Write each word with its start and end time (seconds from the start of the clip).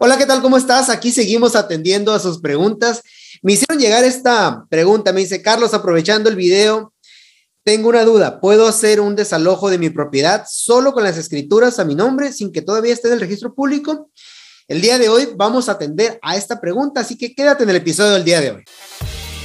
Hola, 0.00 0.16
¿qué 0.16 0.26
tal? 0.26 0.40
¿Cómo 0.42 0.56
estás? 0.56 0.90
Aquí 0.90 1.10
seguimos 1.10 1.56
atendiendo 1.56 2.12
a 2.12 2.20
sus 2.20 2.40
preguntas. 2.40 3.02
Me 3.42 3.54
hicieron 3.54 3.82
llegar 3.82 4.04
esta 4.04 4.64
pregunta. 4.70 5.12
Me 5.12 5.22
dice, 5.22 5.42
Carlos, 5.42 5.74
aprovechando 5.74 6.30
el 6.30 6.36
video, 6.36 6.94
tengo 7.64 7.88
una 7.88 8.04
duda. 8.04 8.40
¿Puedo 8.40 8.68
hacer 8.68 9.00
un 9.00 9.16
desalojo 9.16 9.70
de 9.70 9.78
mi 9.78 9.90
propiedad 9.90 10.46
solo 10.48 10.92
con 10.92 11.02
las 11.02 11.18
escrituras 11.18 11.80
a 11.80 11.84
mi 11.84 11.96
nombre 11.96 12.32
sin 12.32 12.52
que 12.52 12.62
todavía 12.62 12.92
esté 12.92 13.08
en 13.08 13.14
el 13.14 13.20
registro 13.20 13.56
público? 13.56 14.12
El 14.68 14.80
día 14.80 14.98
de 14.98 15.08
hoy 15.08 15.30
vamos 15.34 15.68
a 15.68 15.72
atender 15.72 16.20
a 16.22 16.36
esta 16.36 16.60
pregunta, 16.60 17.00
así 17.00 17.18
que 17.18 17.34
quédate 17.34 17.64
en 17.64 17.70
el 17.70 17.76
episodio 17.76 18.12
del 18.12 18.24
día 18.24 18.40
de 18.40 18.52
hoy. 18.52 18.64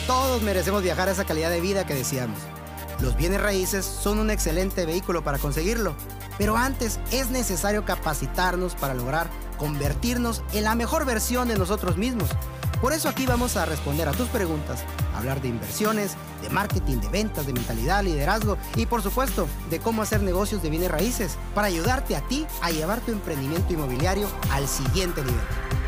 Todos 0.05 0.43
merecemos 0.43 0.83
viajar 0.83 1.09
a 1.09 1.13
esa 1.13 1.25
calidad 1.25 1.49
de 1.49 1.61
vida 1.61 1.87
que 1.87 1.95
deseamos. 1.95 2.37
Los 3.01 3.17
bienes 3.17 3.41
raíces 3.41 3.85
son 3.85 4.19
un 4.19 4.29
excelente 4.29 4.85
vehículo 4.85 5.23
para 5.23 5.39
conseguirlo, 5.39 5.95
pero 6.37 6.55
antes 6.57 6.99
es 7.11 7.31
necesario 7.31 7.85
capacitarnos 7.85 8.75
para 8.75 8.93
lograr 8.93 9.29
convertirnos 9.63 10.41
en 10.51 10.65
la 10.65 10.75
mejor 10.75 11.05
versión 11.05 11.47
de 11.47 11.57
nosotros 11.57 11.95
mismos. 11.95 12.27
Por 12.81 12.91
eso 12.91 13.07
aquí 13.07 13.25
vamos 13.25 13.55
a 13.55 13.63
responder 13.63 14.09
a 14.09 14.11
tus 14.11 14.27
preguntas, 14.27 14.83
hablar 15.15 15.41
de 15.41 15.47
inversiones, 15.47 16.15
de 16.41 16.49
marketing, 16.49 16.97
de 16.97 17.07
ventas, 17.07 17.47
de 17.47 17.53
mentalidad, 17.53 18.03
liderazgo 18.03 18.57
y 18.75 18.87
por 18.87 19.01
supuesto 19.01 19.47
de 19.69 19.79
cómo 19.79 20.01
hacer 20.01 20.21
negocios 20.21 20.61
de 20.61 20.69
bienes 20.69 20.91
raíces 20.91 21.37
para 21.55 21.67
ayudarte 21.67 22.17
a 22.17 22.27
ti 22.27 22.45
a 22.61 22.71
llevar 22.71 22.99
tu 23.05 23.13
emprendimiento 23.13 23.71
inmobiliario 23.71 24.27
al 24.51 24.67
siguiente 24.67 25.21
nivel. 25.21 25.39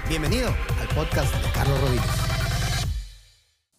Bienvenido 0.08 0.48
al 0.80 0.88
podcast 0.96 1.36
de 1.36 1.52
Carlos 1.52 1.82
Rodríguez. 1.82 2.12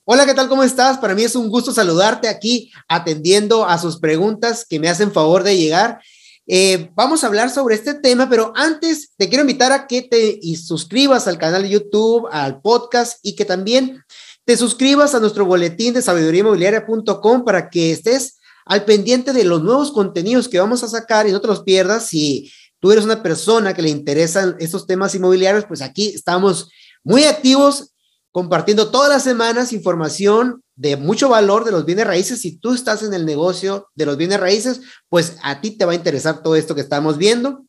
Hola, 0.05 0.27
¿qué 0.27 0.35
tal? 0.35 0.51
¿Cómo 0.51 0.63
estás? 0.63 0.99
Para 0.99 1.15
mí 1.15 1.23
es 1.23 1.35
un 1.37 1.49
gusto 1.49 1.73
saludarte 1.73 2.29
aquí 2.29 2.71
atendiendo 2.87 3.65
a 3.65 3.79
sus 3.79 3.99
preguntas 3.99 4.67
que 4.69 4.79
me 4.79 4.91
hacen 4.91 5.11
favor 5.11 5.43
de 5.43 5.57
llegar. 5.57 6.01
Eh, 6.49 6.91
vamos 6.95 7.25
a 7.25 7.27
hablar 7.27 7.51
sobre 7.51 7.75
este 7.75 7.95
tema, 7.95 8.29
pero 8.29 8.53
antes 8.55 9.13
te 9.17 9.29
quiero 9.29 9.43
invitar 9.43 9.73
a 9.73 9.87
que 9.87 10.03
te 10.03 10.41
suscribas 10.57 11.27
al 11.27 11.39
canal 11.39 11.63
de 11.63 11.71
YouTube, 11.71 12.29
al 12.31 12.61
podcast 12.61 13.19
y 13.23 13.35
que 13.35 13.45
también 13.45 14.05
te 14.45 14.57
suscribas 14.57 15.15
a 15.15 15.21
nuestro 15.21 15.45
boletín 15.45 15.93
de 15.95 16.03
sabiduríainmobiliaria.com 16.03 17.45
para 17.45 17.69
que 17.69 17.91
estés 17.91 18.39
al 18.65 18.85
pendiente 18.85 19.33
de 19.33 19.45
los 19.45 19.63
nuevos 19.63 19.91
contenidos 19.91 20.49
que 20.49 20.61
vamos 20.61 20.85
a 20.85 20.89
sacar 20.89 21.29
y 21.29 21.33
no 21.33 21.41
te 21.41 21.49
los 21.49 21.65
pierdas. 21.65 22.07
Si 22.07 22.53
tú 22.79 22.93
eres 22.93 23.05
una 23.05 23.25
persona 23.25 23.75
que 23.75 23.83
le 23.83 23.89
interesan 23.89 24.55
estos 24.61 24.87
temas 24.87 25.15
inmobiliarios, 25.17 25.65
pues 25.65 25.83
aquí 25.83 26.13
estamos 26.15 26.69
muy 27.03 27.25
activos 27.25 27.93
compartiendo 28.31 28.91
todas 28.91 29.09
las 29.09 29.25
semanas 29.25 29.73
información 29.73 30.63
de 30.77 30.97
mucho 30.97 31.29
valor 31.29 31.65
de 31.65 31.73
los 31.73 31.85
bienes 31.85 32.07
raíces. 32.07 32.41
Si 32.41 32.59
tú 32.59 32.75
estás 32.75 33.03
en 33.03 33.15
el 33.15 33.27
negocio 33.27 33.89
de 33.95 34.07
los 34.07 34.17
bienes 34.17 34.39
raíces, 34.39 34.83
pues 35.09 35.37
a 35.43 35.61
ti 35.61 35.73
te 35.73 35.85
va 35.85 35.93
a 35.93 35.97
interesar 35.97 36.43
todo 36.43 36.55
esto 36.55 36.75
que 36.75 36.83
estamos 36.83 37.19
viendo. 37.19 37.65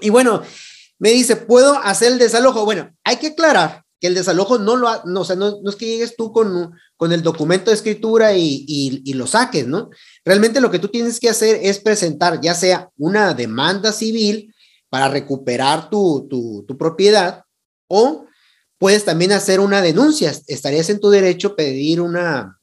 Y 0.00 0.10
bueno, 0.10 0.42
me 0.98 1.10
dice, 1.10 1.36
¿puedo 1.36 1.74
hacer 1.78 2.12
el 2.12 2.18
desalojo? 2.18 2.64
Bueno, 2.64 2.90
hay 3.04 3.16
que 3.16 3.28
aclarar 3.28 3.84
que 4.00 4.08
el 4.08 4.14
desalojo 4.14 4.58
no 4.58 4.76
lo, 4.76 5.04
no, 5.04 5.20
o 5.22 5.24
sea, 5.24 5.36
no, 5.36 5.60
es 5.68 5.76
que 5.76 5.86
llegues 5.86 6.16
tú 6.16 6.32
con, 6.32 6.72
con 6.96 7.12
el 7.12 7.22
documento 7.22 7.70
de 7.70 7.76
escritura 7.76 8.36
y, 8.36 8.64
y, 8.66 9.12
lo 9.14 9.26
saques, 9.26 9.66
¿no? 9.66 9.90
Realmente 10.24 10.60
lo 10.60 10.70
que 10.70 10.78
tú 10.78 10.88
tienes 10.88 11.18
que 11.18 11.28
hacer 11.28 11.58
es 11.62 11.80
presentar 11.80 12.40
ya 12.40 12.54
sea 12.54 12.90
una 12.96 13.34
demanda 13.34 13.92
civil 13.92 14.54
para 14.88 15.08
recuperar 15.08 15.90
tu, 15.90 16.28
tu, 16.30 16.64
tu 16.66 16.78
propiedad 16.78 17.42
o 17.88 18.27
Puedes 18.78 19.04
también 19.04 19.32
hacer 19.32 19.60
una 19.60 19.82
denuncia. 19.82 20.32
Estarías 20.46 20.88
en 20.90 21.00
tu 21.00 21.10
derecho 21.10 21.56
pedir 21.56 22.00
una, 22.00 22.58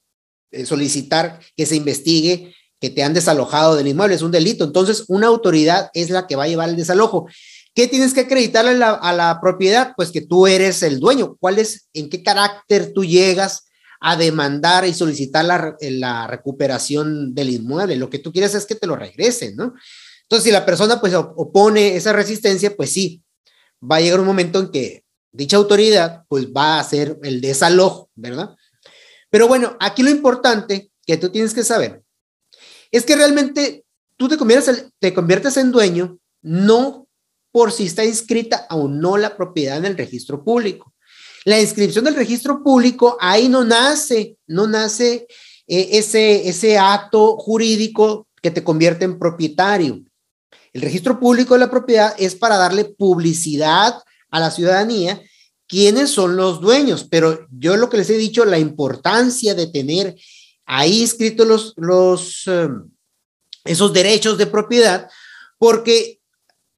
eh, 0.52 0.66
solicitar 0.66 1.40
que 1.56 1.66
se 1.66 1.76
investigue 1.76 2.56
que 2.80 2.90
te 2.90 3.04
han 3.04 3.14
desalojado 3.14 3.76
del 3.76 3.88
inmueble. 3.88 4.16
Es 4.16 4.22
un 4.22 4.32
delito. 4.32 4.64
Entonces, 4.64 5.06
una 5.08 5.28
autoridad 5.28 5.90
es 5.94 6.10
la 6.10 6.28
que 6.28 6.36
va 6.36 6.44
a 6.44 6.48
llevar 6.48 6.70
el 6.70 6.76
desalojo. 6.76 7.28
¿Qué 7.74 7.88
tienes 7.88 8.14
que 8.14 8.22
acreditarle 8.22 8.72
a 8.82 9.14
la, 9.14 9.40
propiedad? 9.42 9.94
Pues 9.98 10.12
que 10.12 10.22
tú 10.22 10.48
eres 10.48 10.82
el 10.84 11.00
dueño. 11.00 11.36
¿Cuál 11.40 11.60
es, 11.60 11.90
en 11.94 12.10
qué 12.10 12.24
carácter 12.24 12.94
tú 12.94 13.04
llegas 13.04 13.66
a 14.00 14.16
demandar 14.16 14.86
y 14.86 14.94
solicitar 14.94 15.44
la, 15.44 15.76
la 15.82 16.28
recuperación 16.28 17.34
del 17.34 17.50
inmueble? 17.50 17.98
Lo 17.98 18.10
que 18.10 18.20
tú 18.20 18.32
quieres 18.32 18.56
es 18.56 18.66
que 18.66 18.76
te 18.76 18.88
lo 18.88 18.96
regresen, 18.96 19.58
¿no? 19.58 19.74
Entonces, 20.22 20.46
si 20.46 20.52
la 20.52 20.66
persona 20.66 21.02
pues 21.02 21.14
opone 21.14 21.96
esa 21.96 22.14
resistencia, 22.14 22.76
pues 22.76 22.92
sí, 22.92 23.22
va 23.84 23.98
a 23.98 24.02
llegar 24.02 24.20
un 24.20 24.26
momento 24.26 24.60
en 24.60 24.72
que 24.72 25.05
dicha 25.36 25.58
autoridad 25.58 26.24
pues 26.28 26.48
va 26.48 26.76
a 26.76 26.80
hacer 26.80 27.20
el 27.24 27.42
desalojo, 27.42 28.10
¿verdad? 28.16 28.56
Pero 29.30 29.48
bueno, 29.48 29.76
aquí 29.80 30.04
lo 30.04 30.10
importante 30.10 30.92
que 31.06 31.18
tú 31.18 31.30
tienes 31.30 31.54
que 31.54 31.64
saber 31.64 32.02
es 32.92 33.06
que 33.06 33.16
realmente 33.16 33.86
tú 34.18 34.30
te 34.30 34.38
conviertes, 34.38 34.86
te 35.00 35.14
conviertes 35.14 35.58
en 35.58 35.72
dueño 35.72 36.18
no 36.42 37.08
por 37.52 37.72
si 37.72 37.86
está 37.86 38.04
inscrita 38.06 38.68
o 38.70 38.88
no 38.88 39.18
la 39.18 39.36
propiedad 39.36 39.78
en 39.78 39.86
el 39.86 39.98
registro 39.98 40.44
público. 40.44 40.94
La 41.46 41.60
inscripción 41.60 42.06
del 42.06 42.16
registro 42.16 42.64
público, 42.64 43.18
ahí 43.20 43.50
no 43.50 43.64
nace, 43.64 44.38
no 44.48 44.68
nace 44.68 45.28
eh, 45.68 45.90
ese, 45.92 46.48
ese 46.48 46.78
acto 46.78 47.38
jurídico 47.38 48.28
que 48.42 48.52
te 48.52 48.64
convierte 48.64 49.06
en 49.06 49.20
propietario. 49.20 50.04
El 50.74 50.82
registro 50.82 51.20
público 51.20 51.54
de 51.54 51.62
la 51.62 51.72
propiedad 51.72 52.14
es 52.18 52.36
para 52.36 52.58
darle 52.58 52.86
publicidad 52.86 54.04
a 54.32 54.40
la 54.40 54.52
ciudadanía 54.52 55.22
quiénes 55.68 56.12
son 56.12 56.36
los 56.36 56.62
dueños, 56.62 57.06
pero 57.10 57.48
yo 57.52 57.76
lo 57.78 57.90
que 57.90 57.98
les 57.98 58.10
he 58.10 58.18
dicho, 58.18 58.46
la 58.46 58.60
importancia 58.60 59.56
de 59.56 59.68
tener 59.68 60.16
ahí 60.66 61.02
inscritos 61.02 61.48
los, 61.48 61.74
los, 61.78 62.44
em, 62.48 62.90
esos 63.64 63.94
derechos 63.94 64.38
de 64.38 64.48
propiedad, 64.48 65.10
porque 65.58 66.20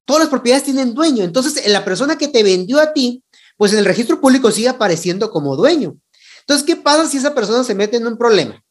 todas 0.04 0.20
las 0.20 0.30
propiedades 0.30 0.64
tienen 0.64 0.94
dueño. 0.94 1.24
Entonces, 1.24 1.66
la 1.68 1.84
persona 1.84 2.16
que 2.16 2.28
te 2.28 2.42
vendió 2.42 2.80
a 2.80 2.92
ti, 2.92 3.22
pues 3.56 3.72
en 3.72 3.80
el 3.80 3.84
registro 3.84 4.20
público 4.20 4.50
sigue 4.50 4.68
apareciendo 4.68 5.30
como 5.30 5.56
dueño. 5.56 5.96
Entonces, 6.40 6.66
¿qué 6.66 6.76
pasa 6.76 7.08
si 7.08 7.18
esa 7.18 7.34
persona 7.34 7.64
se 7.64 7.74
mete 7.74 7.98
en 7.98 8.06
un 8.06 8.16
problema? 8.16 8.62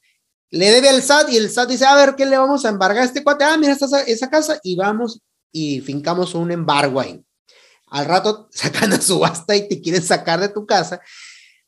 Le 0.49 0.71
debe 0.71 0.89
al 0.89 1.03
SAT 1.03 1.29
y 1.29 1.37
el 1.37 1.49
SAT 1.49 1.69
dice, 1.69 1.85
a 1.85 1.95
ver, 1.95 2.15
¿qué 2.15 2.25
le 2.25 2.37
vamos 2.37 2.65
a 2.65 2.69
embargar 2.69 3.03
a 3.03 3.05
este 3.05 3.23
cuate? 3.23 3.43
Ah, 3.43 3.57
mira, 3.57 3.73
esta, 3.73 4.01
esa 4.01 4.29
casa 4.29 4.59
y 4.63 4.75
vamos 4.75 5.19
y 5.51 5.81
fincamos 5.81 6.33
un 6.33 6.51
embargo 6.51 6.99
ahí 6.99 7.23
al 7.89 8.05
rato 8.05 8.49
sacan 8.51 8.93
a 8.93 9.01
subasta 9.01 9.55
y 9.55 9.67
te 9.67 9.81
quieren 9.81 10.03
sacar 10.03 10.39
de 10.39 10.49
tu 10.49 10.65
casa, 10.65 11.01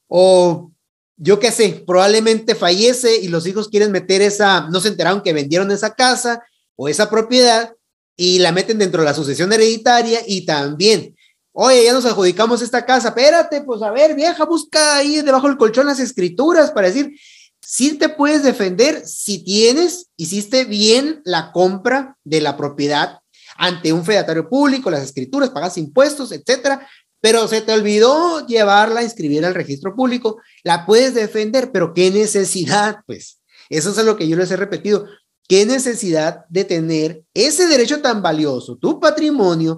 o 0.07 0.71
yo 1.17 1.39
qué 1.39 1.51
sé, 1.51 1.83
probablemente 1.85 2.55
fallece 2.55 3.17
y 3.17 3.27
los 3.27 3.45
hijos 3.45 3.67
quieren 3.67 3.91
meter 3.91 4.21
esa, 4.21 4.69
no 4.69 4.79
se 4.79 4.87
enteraron 4.87 5.21
que 5.21 5.33
vendieron 5.33 5.69
esa 5.71 5.93
casa 5.93 6.43
o 6.77 6.87
esa 6.87 7.09
propiedad 7.09 7.75
y 8.15 8.39
la 8.39 8.53
meten 8.53 8.77
dentro 8.77 9.01
de 9.01 9.05
la 9.05 9.13
sucesión 9.13 9.51
hereditaria 9.51 10.21
y 10.25 10.45
también, 10.45 11.15
oye, 11.51 11.83
ya 11.83 11.93
nos 11.93 12.05
adjudicamos 12.05 12.61
esta 12.61 12.85
casa, 12.85 13.09
espérate, 13.09 13.61
pues 13.61 13.81
a 13.81 13.91
ver, 13.91 14.15
vieja, 14.15 14.45
busca 14.45 14.95
ahí 14.95 15.21
debajo 15.21 15.47
del 15.47 15.57
colchón 15.57 15.87
las 15.87 15.99
escrituras 15.99 16.71
para 16.71 16.87
decir, 16.87 17.19
si 17.61 17.97
te 17.97 18.09
puedes 18.09 18.43
defender 18.43 19.05
si 19.05 19.43
tienes, 19.43 20.07
hiciste 20.15 20.65
bien 20.65 21.21
la 21.25 21.51
compra 21.51 22.17
de 22.23 22.41
la 22.41 22.55
propiedad 22.55 23.19
ante 23.59 23.91
un 23.91 24.05
fedatario 24.05 24.47
público, 24.47 24.89
las 24.89 25.03
escrituras, 25.03 25.49
pagas 25.49 25.77
impuestos, 25.77 26.31
etcétera, 26.31 26.87
pero 27.19 27.45
se 27.49 27.59
te 27.59 27.73
olvidó 27.73 28.47
llevarla 28.47 29.01
a 29.01 29.03
inscribir 29.03 29.45
al 29.45 29.53
registro 29.53 29.95
público, 29.95 30.37
la 30.63 30.85
puedes 30.85 31.13
defender, 31.13 31.71
pero 31.73 31.93
qué 31.93 32.09
necesidad, 32.09 32.99
pues, 33.05 33.41
eso 33.69 33.89
es 33.89 34.05
lo 34.05 34.15
que 34.15 34.29
yo 34.29 34.37
les 34.37 34.49
he 34.49 34.55
repetido, 34.55 35.05
qué 35.49 35.65
necesidad 35.65 36.45
de 36.47 36.63
tener 36.63 37.23
ese 37.33 37.67
derecho 37.67 38.01
tan 38.01 38.21
valioso, 38.21 38.77
tu 38.77 38.97
patrimonio, 38.97 39.77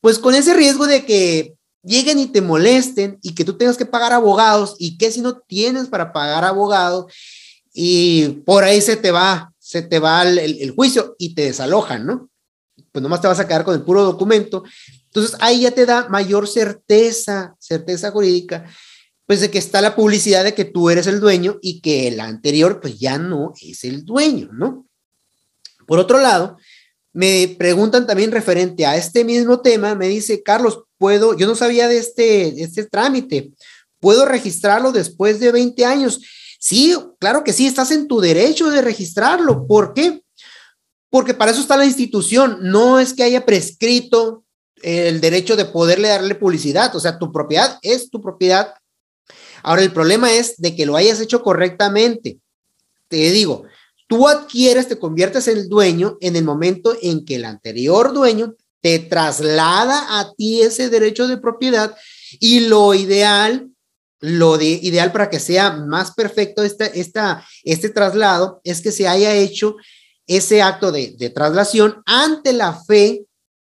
pues 0.00 0.18
con 0.18 0.34
ese 0.34 0.54
riesgo 0.54 0.86
de 0.86 1.04
que 1.04 1.54
lleguen 1.82 2.18
y 2.18 2.28
te 2.28 2.40
molesten 2.40 3.18
y 3.20 3.34
que 3.34 3.44
tú 3.44 3.58
tengas 3.58 3.76
que 3.76 3.84
pagar 3.84 4.14
abogados 4.14 4.74
y 4.78 4.96
que 4.96 5.10
si 5.10 5.20
no 5.20 5.38
tienes 5.40 5.88
para 5.88 6.14
pagar 6.14 6.44
abogado 6.44 7.08
y 7.74 8.28
por 8.46 8.64
ahí 8.64 8.80
se 8.80 8.96
te 8.96 9.10
va, 9.10 9.52
se 9.58 9.82
te 9.82 9.98
va 9.98 10.22
el, 10.22 10.38
el 10.38 10.70
juicio 10.70 11.14
y 11.18 11.34
te 11.34 11.42
desalojan, 11.42 12.06
¿no? 12.06 12.30
Pues 12.98 13.02
nomás 13.04 13.20
te 13.20 13.28
vas 13.28 13.38
a 13.38 13.46
quedar 13.46 13.62
con 13.62 13.76
el 13.76 13.82
puro 13.82 14.02
documento. 14.02 14.64
Entonces 15.04 15.36
ahí 15.38 15.60
ya 15.60 15.70
te 15.70 15.86
da 15.86 16.08
mayor 16.08 16.48
certeza, 16.48 17.54
certeza 17.60 18.10
jurídica, 18.10 18.64
pues 19.24 19.40
de 19.40 19.52
que 19.52 19.58
está 19.58 19.80
la 19.80 19.94
publicidad 19.94 20.42
de 20.42 20.52
que 20.52 20.64
tú 20.64 20.90
eres 20.90 21.06
el 21.06 21.20
dueño 21.20 21.58
y 21.62 21.80
que 21.80 22.08
el 22.08 22.18
anterior 22.18 22.80
pues 22.80 22.98
ya 22.98 23.16
no 23.16 23.52
es 23.60 23.84
el 23.84 24.04
dueño, 24.04 24.48
¿no? 24.52 24.84
Por 25.86 26.00
otro 26.00 26.18
lado, 26.18 26.56
me 27.12 27.54
preguntan 27.56 28.04
también 28.04 28.32
referente 28.32 28.84
a 28.84 28.96
este 28.96 29.24
mismo 29.24 29.60
tema, 29.60 29.94
me 29.94 30.08
dice, 30.08 30.42
Carlos, 30.42 30.80
puedo, 30.98 31.36
yo 31.36 31.46
no 31.46 31.54
sabía 31.54 31.86
de 31.86 31.98
este, 31.98 32.50
de 32.50 32.62
este 32.62 32.84
trámite, 32.84 33.52
¿puedo 34.00 34.24
registrarlo 34.24 34.90
después 34.90 35.38
de 35.38 35.52
20 35.52 35.84
años? 35.84 36.20
Sí, 36.58 36.96
claro 37.20 37.44
que 37.44 37.52
sí, 37.52 37.68
estás 37.68 37.92
en 37.92 38.08
tu 38.08 38.20
derecho 38.20 38.70
de 38.70 38.82
registrarlo. 38.82 39.68
¿Por 39.68 39.94
qué? 39.94 40.20
Porque 41.10 41.34
para 41.34 41.50
eso 41.50 41.60
está 41.60 41.76
la 41.76 41.86
institución, 41.86 42.58
no 42.60 42.98
es 42.98 43.14
que 43.14 43.22
haya 43.22 43.46
prescrito 43.46 44.44
el 44.82 45.20
derecho 45.20 45.56
de 45.56 45.64
poderle 45.64 46.08
darle 46.08 46.34
publicidad, 46.34 46.94
o 46.94 47.00
sea, 47.00 47.18
tu 47.18 47.32
propiedad 47.32 47.78
es 47.82 48.10
tu 48.10 48.20
propiedad. 48.20 48.74
Ahora, 49.62 49.82
el 49.82 49.92
problema 49.92 50.32
es 50.32 50.56
de 50.58 50.76
que 50.76 50.86
lo 50.86 50.96
hayas 50.96 51.20
hecho 51.20 51.42
correctamente. 51.42 52.38
Te 53.08 53.30
digo, 53.32 53.64
tú 54.06 54.28
adquieres, 54.28 54.88
te 54.88 54.98
conviertes 54.98 55.48
en 55.48 55.58
el 55.58 55.68
dueño 55.68 56.16
en 56.20 56.36
el 56.36 56.44
momento 56.44 56.96
en 57.02 57.24
que 57.24 57.36
el 57.36 57.44
anterior 57.44 58.12
dueño 58.12 58.54
te 58.80 58.98
traslada 59.00 60.20
a 60.20 60.32
ti 60.34 60.62
ese 60.62 60.88
derecho 60.88 61.26
de 61.26 61.38
propiedad 61.38 61.96
y 62.38 62.60
lo 62.60 62.94
ideal, 62.94 63.70
lo 64.20 64.58
de, 64.58 64.66
ideal 64.66 65.10
para 65.10 65.30
que 65.30 65.40
sea 65.40 65.72
más 65.72 66.12
perfecto 66.12 66.62
este 66.62 67.88
traslado 67.88 68.60
es 68.62 68.80
que 68.80 68.92
se 68.92 69.08
haya 69.08 69.34
hecho 69.34 69.76
ese 70.28 70.62
acto 70.62 70.92
de, 70.92 71.16
de 71.18 71.30
traslación 71.30 72.02
ante 72.06 72.52
la 72.52 72.72
fe, 72.72 73.26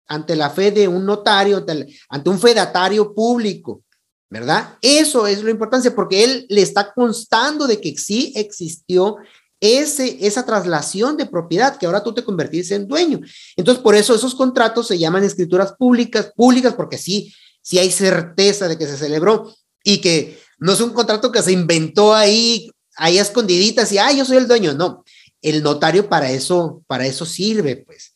ante 0.06 0.36
la 0.36 0.48
fe 0.48 0.70
de 0.70 0.88
un 0.88 1.04
notario, 1.04 1.64
ante, 2.08 2.30
un 2.30 2.38
fedatario 2.38 3.12
público. 3.12 3.82
¿verdad? 4.30 4.78
Eso 4.82 5.28
es 5.28 5.42
lo 5.44 5.50
importante 5.50 5.92
porque 5.92 6.24
él 6.24 6.46
le 6.48 6.62
está 6.62 6.92
constando 6.92 7.68
de 7.68 7.80
que 7.80 7.96
sí 7.96 8.32
existió 8.34 9.16
ese, 9.60 10.26
esa 10.26 10.44
traslación 10.44 11.16
de 11.16 11.26
propiedad, 11.26 11.76
que 11.76 11.86
ahora 11.86 12.02
tú 12.02 12.12
te 12.12 12.24
convertiste 12.24 12.74
en 12.74 12.88
dueño. 12.88 13.20
Entonces, 13.54 13.80
por 13.80 13.94
eso 13.94 14.12
esos 14.12 14.34
contratos 14.34 14.88
se 14.88 14.98
llaman 14.98 15.22
escrituras 15.22 15.74
públicas, 15.78 16.32
públicas, 16.34 16.74
porque 16.74 16.98
sí, 16.98 17.32
sí 17.62 17.78
hay 17.78 17.92
certeza 17.92 18.66
de 18.66 18.76
que 18.76 18.86
se 18.86 18.96
celebró 18.96 19.54
y 19.84 19.98
que 19.98 20.38
no 20.58 20.72
es 20.72 20.80
un 20.80 20.90
contrato 20.90 21.30
que 21.30 21.42
se 21.42 21.52
inventó 21.52 22.12
ahí, 22.12 22.70
ahí 22.96 23.18
escondiditas 23.18 23.92
y, 23.92 23.98
ah, 23.98 24.10
yo 24.12 24.24
soy 24.24 24.38
el 24.38 24.48
dueño. 24.48 24.74
No, 24.74 25.03
el 25.44 25.62
notario 25.62 26.08
para 26.08 26.30
eso, 26.30 26.82
para 26.86 27.06
eso 27.06 27.26
sirve, 27.26 27.76
pues. 27.76 28.14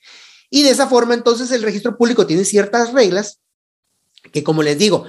Y 0.51 0.63
de 0.63 0.71
esa 0.71 0.89
forma, 0.89 1.15
entonces, 1.15 1.51
el 1.53 1.63
registro 1.63 1.97
público 1.97 2.27
tiene 2.27 2.45
ciertas 2.45 2.93
reglas 2.93 3.41
que, 4.33 4.43
como 4.43 4.63
les 4.63 4.79
digo, 4.79 5.05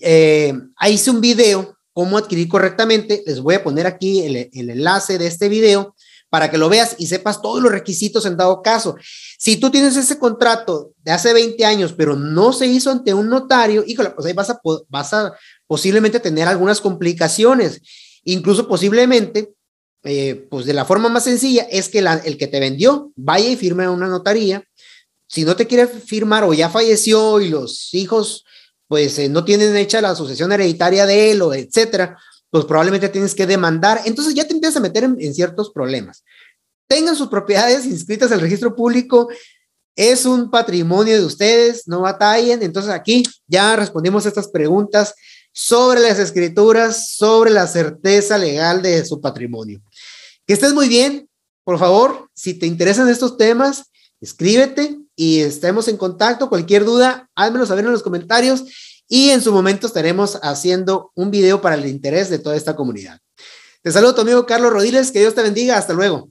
eh, 0.00 0.52
ahí 0.76 0.94
hice 0.94 1.10
un 1.10 1.20
video, 1.20 1.78
cómo 1.92 2.18
adquirir 2.18 2.48
correctamente. 2.48 3.22
Les 3.24 3.40
voy 3.40 3.54
a 3.54 3.62
poner 3.62 3.86
aquí 3.86 4.22
el, 4.22 4.50
enlace 4.52 5.16
de 5.16 5.28
este 5.28 5.48
video 5.48 5.94
para 6.28 6.50
que 6.50 6.58
lo 6.58 6.68
veas 6.68 6.96
y 6.98 7.06
sepas 7.06 7.40
todos 7.40 7.62
los 7.62 7.70
requisitos 7.70 8.26
en 8.26 8.36
dado 8.36 8.62
caso. 8.62 8.96
Si 9.38 9.56
tú 9.56 9.70
tienes 9.70 9.96
ese 9.96 10.18
contrato 10.18 10.92
de 10.98 11.12
hace 11.12 11.32
20 11.32 11.64
años, 11.64 11.92
pero 11.96 12.16
no 12.16 12.52
se 12.52 12.66
hizo 12.66 12.90
ante 12.90 13.14
un 13.14 13.28
notario, 13.28 13.84
híjole, 13.86 14.10
pues 14.10 14.26
ahí 14.26 14.32
vas 14.32 14.50
a, 14.50 14.60
vas 14.88 15.12
a 15.14 15.34
posiblemente 15.68 16.18
tener 16.18 16.48
algunas 16.48 16.80
complicaciones. 16.80 17.80
Incluso 18.24 18.68
posiblemente, 18.68 19.54
eh, 20.04 20.46
pues 20.50 20.66
de 20.66 20.72
la 20.72 20.84
forma 20.84 21.08
más 21.08 21.24
sencilla, 21.24 21.62
es 21.70 21.88
que 21.88 21.98
el 21.98 22.38
que 22.38 22.46
te 22.46 22.60
vendió 22.60 23.12
vaya 23.16 23.48
y 23.48 23.56
firme 23.56 23.88
una 23.88 24.08
notaría. 24.08 24.64
Si 25.26 25.44
no 25.44 25.54
te 25.56 25.66
quiere 25.66 25.86
firmar 25.86 26.44
o 26.44 26.52
ya 26.52 26.70
falleció 26.70 27.40
y 27.40 27.48
los 27.48 27.92
hijos 27.94 28.44
pues 28.90 29.20
eh, 29.20 29.28
no 29.28 29.44
tienen 29.44 29.76
hecha 29.76 30.00
la 30.00 30.10
asociación 30.10 30.50
hereditaria 30.50 31.06
de 31.06 31.30
él 31.30 31.42
o 31.42 31.54
etcétera, 31.54 32.18
pues 32.50 32.64
probablemente 32.64 33.08
tienes 33.08 33.36
que 33.36 33.46
demandar. 33.46 34.00
Entonces 34.04 34.34
ya 34.34 34.48
te 34.48 34.52
empiezas 34.52 34.78
a 34.78 34.80
meter 34.80 35.04
en, 35.04 35.32
ciertos 35.32 35.70
problemas. 35.70 36.24
Tengan 36.88 37.14
sus 37.14 37.28
propiedades 37.28 37.86
inscritas 37.86 38.32
al 38.32 38.40
registro 38.40 38.74
público. 38.74 39.28
Es 39.94 40.26
un 40.26 40.50
patrimonio 40.50 41.16
de 41.16 41.24
ustedes, 41.24 41.86
no 41.86 42.00
batallen. 42.00 42.64
Entonces 42.64 42.90
aquí 42.90 43.22
ya 43.46 43.76
respondimos 43.76 44.26
estas 44.26 44.48
preguntas 44.48 45.14
sobre 45.52 46.00
las 46.00 46.18
escrituras, 46.18 47.14
sobre 47.14 47.50
la 47.50 47.68
certeza 47.68 48.38
legal 48.38 48.82
de 48.82 49.04
su 49.04 49.20
patrimonio. 49.20 49.80
Que 50.50 50.54
estés 50.54 50.74
muy 50.74 50.88
bien. 50.88 51.30
Por 51.62 51.78
favor, 51.78 52.28
si 52.34 52.54
te 52.54 52.66
interesan 52.66 53.08
estos 53.08 53.36
temas, 53.36 53.84
escríbete 54.20 54.98
y 55.14 55.42
estemos 55.42 55.86
en 55.86 55.96
contacto. 55.96 56.48
Cualquier 56.48 56.84
duda, 56.84 57.30
házmelo 57.36 57.66
saber 57.66 57.84
en 57.84 57.92
los 57.92 58.02
comentarios 58.02 58.64
y 59.06 59.30
en 59.30 59.42
su 59.42 59.52
momento 59.52 59.86
estaremos 59.86 60.40
haciendo 60.42 61.12
un 61.14 61.30
video 61.30 61.60
para 61.60 61.76
el 61.76 61.86
interés 61.86 62.30
de 62.30 62.40
toda 62.40 62.56
esta 62.56 62.74
comunidad. 62.74 63.20
Te 63.84 63.92
saludo 63.92 64.16
tu 64.16 64.22
amigo 64.22 64.44
Carlos 64.44 64.72
Rodiles, 64.72 65.12
que 65.12 65.20
Dios 65.20 65.36
te 65.36 65.42
bendiga, 65.42 65.78
hasta 65.78 65.92
luego. 65.92 66.28